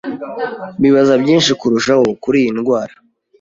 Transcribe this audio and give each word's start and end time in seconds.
bibaza 0.81 1.13
byinshi 1.23 1.51
kurushaho 1.59 2.03
kuri 2.23 2.37
iyi 2.43 2.51
ndwara. 2.57 2.93